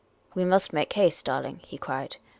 [0.35, 2.15] "We must make haste, darling," he cried.